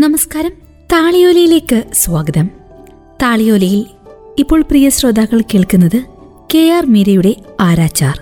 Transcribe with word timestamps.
നമസ്കാരം. 0.00 0.52
താളിയോലയിലേക്ക് 0.92 1.84
സ്വാഗതം. 1.92 2.50
താളിയോലയിൽ 3.22 3.84
ഇപ്പോൾ 4.38 4.60
പ്രിയ 4.60 4.88
ശ്രോതാക്കൾ 4.88 5.40
കേൾക്കുന്നത് 5.40 6.04
കെ 6.54 6.70
ആർ 6.70 6.86
മീരയുടെ 6.86 7.34
ആരാച്ചാർ. 7.60 8.20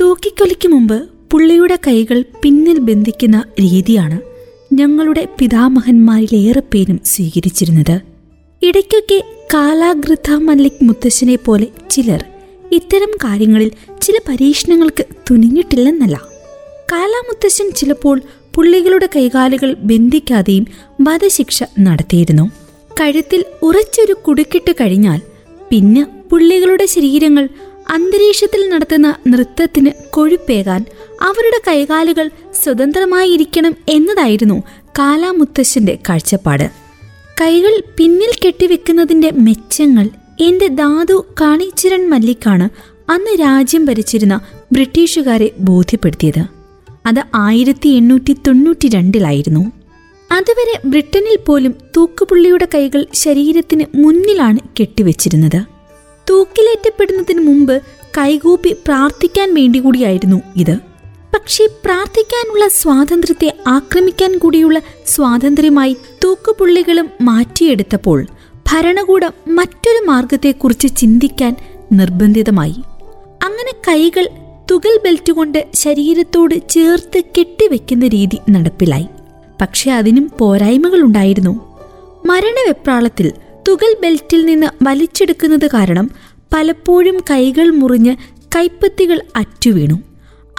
തൂക്കിക്കൊലിക്ക് 0.00 0.68
മുമ്പ് 0.68 1.08
പുള്ളിയുടെ 1.30 1.78
കൈകൾ 1.86 2.24
പിന്നിൽ 2.42 2.78
ബന്ധിക്കുന്ന 2.78 3.44
രീതിയാണ് 3.60 4.20
ഞങ്ങളുടെ 4.74 5.28
പിതാമഹന്മാരിലേറെ 5.38 6.62
പേരും 6.74 7.00
സ്വീകരിച്ചിരുന്നത്. 7.04 8.00
ഇടയ്ക്കൊക്കെ 8.62 9.24
കാലാഗ്രഥ 9.54 10.30
മല്ലിക് 10.30 10.84
മുത്തശ്ശനെ 10.84 11.36
പോലെ 11.36 11.66
ചിലർ 11.90 12.24
ഇത്തരം 12.72 13.16
കാര്യങ്ങളിൽ 13.24 13.70
ചില 14.02 14.14
പരീക്ഷണങ്ങൾക്ക് 14.28 15.04
തുനിഞ്ഞിട്ടില്ലെന്നല്ല. 15.30 16.31
കാലാമുത്തശ്ശൻ 16.92 17.70
ചിലപ്പോൾ 17.70 18.22
പുള്ളികളുടെ 18.54 19.08
കൈകാലുകൾ 19.16 19.74
ബന്ധിക്കാതെയും 19.74 20.66
വധശിക്ഷ 21.00 21.64
നടത്തിയിരുന്നു. 21.80 22.50
കഴുത്തിൽ 23.00 23.44
ഉറച്ചൊരു 23.62 24.12
കുടുക്കിട്ട് 24.12 24.72
കഴിഞ്ഞാൽ 24.72 25.20
പിന്നെ 25.70 26.06
പുള്ളികളുടെ 26.30 26.86
ശരീരങ്ങൾ 26.86 27.48
അന്തരീക്ഷത്തിൽ 27.88 28.68
നടത്തുന്ന 28.68 29.14
നൃത്തത്തിന് 29.28 29.90
കൊഴുപ്പേകാൻ 30.10 30.84
അവരുടെ 31.22 31.60
കൈകാലുകൾ 31.68 32.30
സ്വതന്ത്രമായിരിക്കണം 32.62 33.74
എന്നതായിരുന്നു 33.88 34.62
കാലാമുത്തശ്ശന്റെ 34.98 35.98
കാഴ്ചപ്പാട്. 36.08 36.70
കൈകൾ 37.40 37.82
പിന്നിൽ 37.98 38.32
കെട്ടിവെക്കുന്നതിന്റെ 38.46 39.30
മെച്ചങ്ങൾ 39.30 40.08
എന്റെ 40.40 40.66
ധാതു 40.66 41.26
കാണിച്ചിരൺ 41.40 42.10
മല്ലിക്കാണ് 42.10 42.68
അന്ന് 43.10 43.40
രാജ്യം 43.40 43.84
ഭരിച്ചിരുന്ന 43.84 44.40
ബ്രിട്ടീഷുകാരെ 44.72 45.50
ബോധ്യപ്പെടുത്തിയത്. 45.58 46.61
അത് 47.06 47.20
ആയിരത്തി 47.34 47.88
എണ്ണൂറ്റി 47.88 48.32
തൊണ്ണൂറ്റി 48.32 48.88
രണ്ടിലായിരുന്നു 48.88 49.72
അതുവരെ 50.32 50.80
ബ്രിട്ടനിൽ 50.86 51.38
പോലും 51.46 51.74
തൂക്കുപുള്ളിയുടെ 51.96 52.68
കൈകൾ 52.74 53.06
ശരീരത്തിന് 53.14 53.84
മുന്നിലാണ് 53.94 54.58
കെട്ടിവെച്ചിരുന്നത്. 54.80 55.60
തൂക്കിലേറ്റപ്പെടുന്നതിന് 56.30 57.46
മുമ്പ് 57.46 57.82
കൈകൂപ്പി 58.18 58.72
പ്രാർത്ഥിക്കാൻ 58.72 59.54
വേണ്ടി 59.54 59.78
കൂടിയായിരുന്നു 59.78 60.42
ഇത്. 60.56 60.78
പക്ഷേ 61.34 61.66
പ്രാർത്ഥിക്കാനുള്ള 61.84 62.68
സ്വാതന്ത്ര്യത്തെ 62.68 63.56
ആക്രമിക്കാൻ 63.66 64.38
കൂടിയുള്ള 64.38 64.82
സ്വാതന്ത്ര്യമായി 65.06 65.96
തൂക്കുപുള്ളികളും 66.24 67.10
മാറ്റിയെടുത്തപ്പോൾ 67.20 68.26
ഭരണകൂടം 68.70 69.32
മറ്റൊരു 69.48 70.04
മാർഗത്തെക്കുറിച്ച് 70.06 70.88
ചിന്തിക്കാൻ 70.96 71.56
നിർബന്ധിതമായി. 71.92 72.76
അങ്ങനെ 73.42 73.72
കൈകൾ 73.88 74.28
തുകൽ 74.70 75.00
ബെൽറ്റ് 75.04 75.32
കൊണ്ട് 75.32 75.66
ശരീരത്തോട് 75.74 76.54
ചേർത്ത് 76.68 77.22
കെട്ടിവെക്കുന്ന 77.38 78.08
രീതി 78.08 78.38
നടപ്പിലായി. 78.50 79.06
പക്ഷെ 79.60 79.90
അതിനും 79.92 80.30
പോരായ്മകളുണ്ടായിരുന്നു 80.38 81.54
മരണവെപ്രാളത്തിൽ 82.26 83.32
തുകൽ 83.68 83.96
ബെൽറ്റിൽ 84.02 84.46
നിന്ന് 84.46 84.66
വലിച്ചെടുക്കുന്നത് 84.82 85.66
കാരണം 85.66 86.10
പലപ്പോഴും 86.54 87.20
കൈകൾ 87.30 87.70
മുറിഞ്ഞ് 87.70 88.16
കൈപ്പത്തികൾ 88.56 89.20
അറ്റുവീണു. 89.36 89.94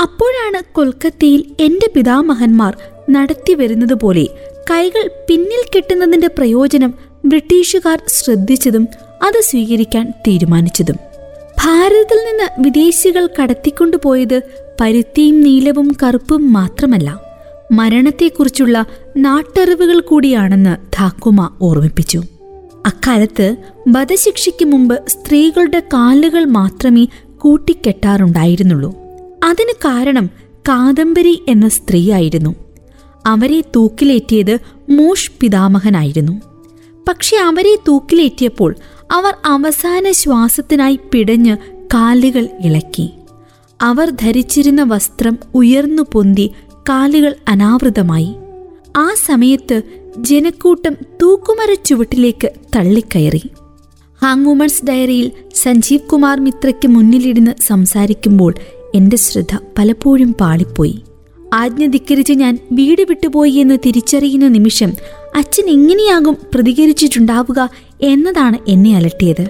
അപ്പോഴാണ് 0.01 0.63
കൊൽക്കത്തയിൽ 0.73 1.41
എന്റെ 1.59 1.89
പിതാമഹന്മാർ 1.95 2.77
നടത്തി 3.09 3.53
വരുന്നത് 3.53 3.93
പോലെ 3.93 4.27
കൈകൾ 4.71 5.09
പിന്നിൽ 5.29 5.63
കെട്ടുന്നതിന്റെ 5.75 6.27
പ്രയോജനം 6.27 6.93
ബ്രിട്ടീഷുകാർ 7.25 8.01
ശ്രദ്ധിച്ചതും 8.07 8.87
അത് 9.23 9.41
സ്വീകരിക്കാൻ 9.41 10.13
തീരുമാനിച്ചതും. 10.27 11.12
ഭാരതത്തിൽ 11.65 12.17
നിന്ന് 12.17 12.63
വിദേശികൾ 12.63 13.29
കടത്തിക്കൊണ്ടുപോയത് 13.41 14.41
പരുത്തിയും 14.81 15.41
നീലവും 15.41 15.97
കറുപ്പും 16.03 16.53
മാത്രമല്ല. 16.53 17.19
മരണത്തെക്കുറിച്ചുള്ള 17.71 18.85
നാട്ടറിവുകൾ 19.17 19.99
കൂടിയാണെന്ന് 19.99 20.77
ധാക്കുമ 20.93 21.51
ഓർമ്മിപ്പിച്ചു. 21.61 22.21
അക്കാലത്ത് 22.85 23.55
വധശിക്ഷയ്ക്ക് 23.87 24.65
മുമ്പ് 24.65 25.01
സ്ത്രീകളുടെ 25.07 25.79
കാലുകൾ 25.79 26.45
മാത്രമേ 26.45 27.07
കൂട്ടിക്കെട്ടാറുണ്ടായിരുന്നുള്ളൂ. 27.37 28.95
അതിന് 29.43 29.73
കാരണം 29.73 30.29
കാദംബരി 30.69 31.43
എന്ന 31.47 31.69
സ്ത്രീയായിരുന്നു. 31.69 32.55
അവരെ 33.25 33.63
തൂക്കിലേറ്റിയത് 33.75 34.59
മോഷ് 34.89 35.31
പിതാമഹനായിരുന്നു. 35.39 36.41
പക്ഷെ 37.07 37.37
അവരെ 37.37 37.75
തൂക്കിലേറ്റിയപ്പോൾ 37.87 38.75
അവർ 39.11 39.33
അവസാന 39.45 40.11
ശ്വാസത്തിനായി 40.11 40.99
പിടഞ്ഞ് 41.11 41.57
കാലുകൾ 41.93 42.49
ഇളക്കി. 42.61 43.09
അവർ 43.81 44.09
ധരിച്ചിരുന്ന 44.09 44.83
വസ്ത്രം 44.83 45.37
ഉയർന്നു 45.55 46.03
പൊന്തി 46.11 46.51
കാലുകൾ 46.89 47.35
അനാവൃതമായി. 47.47 48.35
ആ 48.97 49.09
സമയത്ത് 49.25 49.81
ജനക്കൂട്ടം 50.17 50.95
തൂക്കുമര 51.21 51.73
ചുവട്ടിലേക്ക് 51.85 52.51
തള്ളിക്കയറി. 52.75 53.41
ഹാങ് 54.21 54.45
വുമൺസ് 54.45 54.85
ഡയറിയിൽ 54.85 55.31
സഞ്ജീവ് 55.55 56.01
കുമാർ 56.01 56.39
മിത്രയ്ക്ക് 56.39 56.87
മുന്നിലിരുന്ന് 56.87 57.51
സംസാരിക്കുമ്പോൾ 57.61 58.53
എന്റെ 58.95 59.17
ശ്രദ്ധ 59.17 59.57
പലപ്പോഴും 59.77 60.33
പാളിപ്പോയി. 60.33 61.03
ആജ്ഞ 61.53 61.85
ധിക്കരിച്ച് 61.85 62.33
ഞാൻ 62.33 62.59
വീട് 62.71 63.01
വിട്ടുപോയി 63.01 63.51
എന്ന് 63.51 63.77
തിരിച്ചറിയുന്ന 63.85 64.47
നിമിഷം 64.47 64.91
അച്ഛൻ 65.35 65.69
എങ്ങനെയാകും 65.69 66.37
പ്രതികരിച്ചിട്ടുണ്ടാവുക 66.53 67.69
എന്നതാണ് 68.01 68.57
എന്നെ 68.67 68.95
അലട്ടിയത്. 68.95 69.47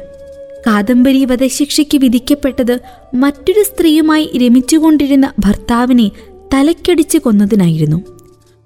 കാദംബരി 0.67 1.25
വധശിക്ഷയ്ക്ക് 1.25 1.97
വിധിക്കപ്പെട്ടത് 1.97 2.79
മറ്റൊരു 3.13 3.63
സ്ത്രീയുമായി 3.63 4.31
രമിച്ചുകൊണ്ടിരുന്ന 4.37 5.33
ഭർത്താവിനെ 5.39 6.11
തലക്കടിച്ച് 6.53 7.17
കൊന്നതിനായിരുന്നു. 7.17 8.01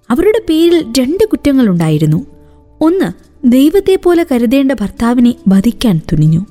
അവരുടെ 0.10 0.42
പേരിൽ 0.50 0.86
രണ്ട് 1.00 1.24
കുറ്റങ്ങളുണ്ടായിരുന്നു. 1.24 2.26
ഒന്ന് 2.82 3.12
ദൈവത്തെ 3.46 3.96
പോലെ 3.96 4.26
കരുതേണ്ട 4.32 4.72
ഭർത്താവിനെ 4.72 5.34
വധിക്കാൻ 5.48 6.02
തുനിഞ്ഞു. 6.12 6.46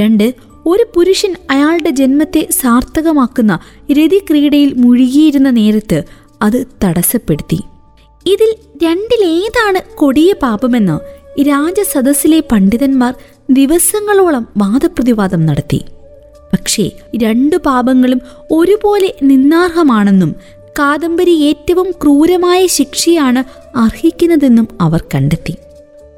രണ്ട് 0.00 0.34
ഒരു 0.66 0.86
പുരുഷൻ 0.94 1.34
അയാളുടെ 1.50 1.90
ജന്മത്തെ 1.90 2.48
സാർത്ഥകമാക്കുന്ന 2.50 3.58
രതിക്രീഡയിൽ 3.92 4.74
മുഴുകിയിരുന്ന 4.74 5.50
നേരത്ത് 5.50 6.02
അത് 6.42 6.66
തടസ്സപ്പെടുത്തി. 6.84 7.60
ഇതിൽ 8.26 8.54
രണ്ടിലേതാണ് 8.84 9.96
കൊടിയ 9.96 10.34
പാപമെന്ന് 10.42 11.22
രാജസദസ്സിലെ 11.48 12.40
പണ്ഡിതന്മാർ 12.40 13.14
ദിവസങ്ങളോളം 13.50 14.48
വാദപ്രതിവാദം 14.56 15.46
നടത്തി. 15.46 15.84
പക്ഷേ 16.52 16.90
രണ്ടു 17.22 17.56
പാപങ്ങളും 17.56 18.20
ഒരുപോലെ 18.50 19.14
നിന്നാർഹമാണെന്നും 19.22 20.34
കാദംബരി 20.78 21.30
ഏറ്റവും 21.30 21.90
ക്രൂരമായ 21.90 22.66
ശിക്ഷയാണ് 22.66 23.44
അർഹിക്കുന്നതെന്നും 23.76 24.68
അവർ 24.80 25.04
കണ്ടെത്തി. 25.14 25.54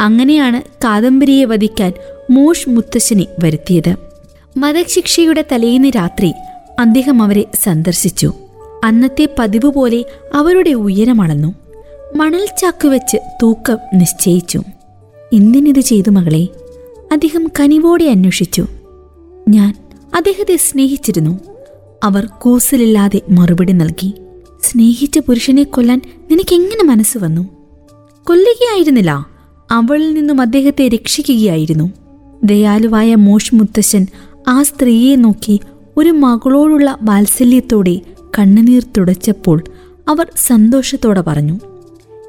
അങ്ങനെയാണ് 0.01 0.63
കാദംബരിയെ 0.85 1.45
വധിക്കാൻ 1.45 1.93
മോഷ് 2.31 2.69
മുത്തശ്ശനെ 2.69 3.27
വരുത്തിയത്. 3.45 3.95
മതശിക്ഷയുടെ 4.57 5.45
തലേന്ന് 5.53 5.89
രാത്രി 5.97 6.33
അദ്ദേഹം 6.79 7.23
അവരെ 7.23 7.45
സന്ദർശിച്ചു. 7.63 8.33
അന്നത്തെ 8.85 9.29
പതിവ് 9.39 9.67
പോലെ 9.67 10.05
അവരുടെ 10.35 10.71
ഉയരമളന്നു. 10.71 11.64
മണൽ 12.17 12.49
ചാക്ക് 12.61 12.89
വെച്ച് 12.89 13.17
തൂക്കം 13.43 13.79
നിശ്ചയിച്ചു. 13.95 14.63
എന്തിനിത് 15.33 15.81
ചെയ്തു 15.81 16.11
മകളെ? 16.11 16.49
അദ്ദേഹം 17.13 17.49
കനിവോടെ 17.61 18.05
അന്വേഷിച്ചു. 18.05 18.67
ഞാൻ 19.49 19.75
അദ്ദേഹത്തെ 20.15 20.57
സ്നേഹിച്ചിരുന്നു. 20.57 21.39
അവർ 22.05 22.27
കൂസലില്ലാതെ 22.27 23.21
മറുപടി 23.31 23.73
നൽകി. 23.73 24.15
സ്നേഹിച്ച 24.63 25.19
പുരുഷനെ 25.19 25.63
കൊല്ലാൻ 25.63 26.01
നിനക്കെങ്ങനെ 26.31 26.85
മനസ്സ് 26.85 27.19
വന്നു? 27.19 27.49
കൊല്ലുകയായിരുന്നില്ല. 28.25 29.27
അവളിൽ 29.71 30.15
നിന്നും 30.15 30.41
അദ്ദേഹത്തെ 30.41 30.89
രക്ഷിക്കുകയായിരുന്നു. 30.89 31.93
ദയാലുവായ 32.45 33.15
മോഷ് 33.15 33.55
മുത്തശ്ശൻ 33.55 34.07
ആ 34.49 34.63
സ്ത്രീയെ 34.63 35.17
നോക്കി 35.17 35.61
ഒരു 35.97 36.11
മകളോടുള്ള 36.11 36.99
വാത്സല്യത്തോടെ 37.03 38.01
കണ്ണുനീർ 38.39 38.83
തുടച്ചപ്പോൾ 38.83 39.65
അവർ 40.09 40.27
സന്തോഷത്തോടെ 40.37 41.21
പറഞ്ഞു. 41.21 41.61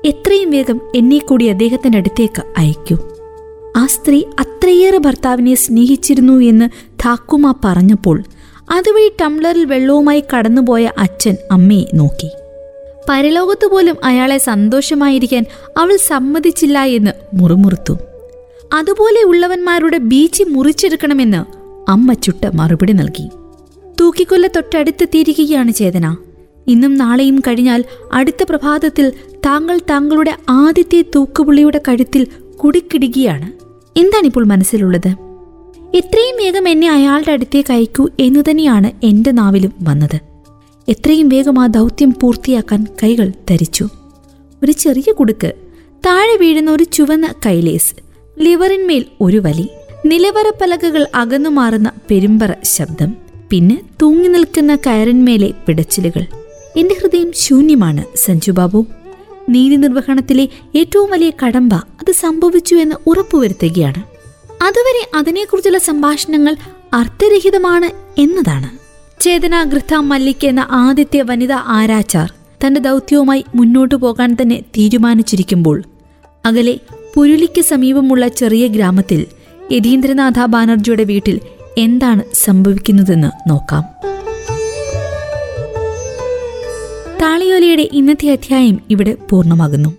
എത്രയും 0.06 0.50
വേഗം 0.50 0.82
എന്നെ 0.96 1.18
കൂടി 1.18 1.46
അദ്ദേഹത്തിന്റെ 1.46 1.98
അടുത്തേക്ക് 1.98 2.44
അയക്കൂ. 2.58 2.98
ആ 3.78 3.86
സ്ത്രീ 3.86 4.24
അത്രയേറെ 4.40 4.98
ഭർത്താവിനെ 4.98 5.56
സ്നേഹിച്ചിരുന്നു 5.56 6.40
എന്ന് 6.40 6.70
ഥാക്കുമ 7.06 7.54
പറഞ്ഞപ്പോൾ 7.64 8.24
അതുവഴി 8.72 9.12
ടംബ്ലറിൽ 9.22 9.66
വെള്ളവുമായി 9.66 10.24
കടന്നുപോയ 10.34 10.92
അച്ഛൻ 10.98 11.36
അമ്മയെ 11.52 11.86
നോക്കി. 11.94 12.30
പരലോകത്ത് 13.10 13.68
പോലും 13.68 13.96
അയാളെ 14.04 14.38
സന്തോഷമായിരിക്കാൻ 14.38 15.46
അവൾ 15.78 15.98
സമ്മതിച്ചില്ല 16.08 16.84
എന്ന് 16.84 17.12
മുറുമുറുത്തു. 17.34 17.98
അതുപോലെ 18.74 19.24
ഉള്ളവന്മാരുടെ 19.24 19.98
ബീച്ച് 19.98 20.44
മുറിച്ചെടുക്കണമെന്ന് 20.48 21.46
അമ്മ 21.92 22.14
ചുട്ട 22.14 22.46
മറുപടി 22.56 22.94
നൽകി. 22.94 23.30
തൂക്കിക്കൊല്ല 24.02 24.48
തൊട്ടടുത്തെത്തിയിരിക്കുകയാണ് 24.48 25.72
ചേതന. 25.72 26.16
ഇന്നും 26.68 26.98
നാളെയും 26.98 27.40
കഴിഞ്ഞാൽ 27.40 27.84
അടുത്ത 28.14 28.44
പ്രഭാതത്തിൽ 28.50 29.12
താങ്കൾ 29.46 29.78
താങ്കളുടെ 29.90 30.38
ആദ്യത്തെ 30.50 31.06
തൂക്കുപുള്ളിയുടെ 31.16 31.82
കഴുത്തിൽ 31.88 32.28
കുടിക്കിടുകയാണ്. 32.64 33.52
എന്താണിപ്പോൾ 34.00 34.46
മനസ്സിലുള്ളത്? 34.46 35.08
എത്രയും 35.94 36.38
വേഗം 36.38 36.68
എന്നെ 36.70 36.92
അയാളുടെ 36.92 37.32
അടുത്തേക്ക് 37.32 37.74
അയക്കൂ 37.74 38.08
എന്നു 38.20 38.40
തന്നെയാണ് 38.50 39.06
എന്റെ 39.06 39.32
നാവിലും 39.32 39.72
വന്നത്. 39.84 40.20
എത്രയും 40.88 41.30
വേഗം 41.30 41.60
ആ 41.60 41.66
ദൗത്യം 41.68 42.14
പൂർത്തിയാക്കാൻ 42.22 42.88
കൈകൾ 43.04 43.32
ധരിച്ചു. 43.50 43.88
ഒരു 44.64 44.72
ചെറിയ 44.72 45.12
കുടുക്ക് 45.12 45.54
താഴെ 46.06 46.38
വീഴുന്ന 46.38 46.72
ഒരു 46.72 46.84
ചുവന്ന 46.84 47.34
കൈലേസ് 47.46 47.96
ലിവറിന്മേൽ 48.40 49.06
ഒരു 49.22 49.38
വലി 49.38 49.68
നിലവറപ്പലകകൾ 50.06 51.08
അകന്നു 51.16 51.50
മാറുന്ന 51.50 51.92
പെരുമ്പറ 52.12 52.52
ശബ്ദം 52.64 53.14
പിന്നെ 53.50 53.82
തൂങ്ങി 54.02 54.28
നിൽക്കുന്ന 54.28 54.76
കയറിന്മേലെ 54.76 55.52
പിടച്ചിലുകൾ. 55.68 56.24
എന്റെ 56.78 56.96
ഹൃദയം 57.02 57.32
ശൂന്യമാണ് 57.36 58.04
സഞ്ജു 58.16 58.52
ബാബു. 58.52 58.86
നീതി 59.50 59.76
നിർവഹണത്തിലെ 59.76 60.50
ഏറ്റവും 60.76 61.12
വലിയ 61.12 61.32
കടമ്പ 61.46 61.76
അത് 61.76 62.12
സംഭവിച്ചു 62.12 62.76
എന്ന് 62.76 62.96
ഉറപ്പുവരുത്തുകയാണ്. 63.08 64.04
അതുവരെ 64.64 65.10
അതിനെക്കുറിച്ചുള്ള 65.16 65.78
സംഭാഷണങ്ങൾ 65.78 66.56
അർത്ഥരഹിതമാണ് 66.94 68.20
എന്നതാണ്. 68.22 68.70
ചേതന 69.20 69.64
ഗൃഥ 69.64 69.94
മല്ലിക് 69.94 70.48
എന്ന 70.48 70.68
ആദ്യത്തെ 70.72 71.22
വനിതാ 71.22 71.64
ആരാച്ചാർ 71.68 72.34
തന്റെ 72.66 72.82
ദൗത്യവുമായി 72.82 73.46
മുന്നോട്ടു 73.56 73.96
പോകാൻ 73.96 74.38
തന്നെ 74.42 74.64
തീരുമാനിച്ചിരിക്കുമ്പോൾ 74.78 75.84
അകലെ 76.46 76.80
പുരുളിക്ക് 77.14 77.62
സമീപമുള്ള 77.62 78.28
ചെറിയ 78.28 78.68
ഗ്രാമത്തിൽ 78.68 79.26
യതീന്ദ്രനാഥ 79.72 80.46
ബാനർജിയുടെ 80.46 81.04
വീട്ടിൽ 81.04 81.40
എന്താണ് 81.78 82.24
സംഭവിക്കുന്നതെന്ന് 82.34 83.50
നോക്കാം. 83.50 83.84
താളിയോലയുടെ 87.22 87.90
ഇന്നത്തെ 87.94 88.28
അധ്യായം 88.32 88.78
ഇവിടെ 88.90 89.14
പൂർണമാകുന്നു. 89.30 89.90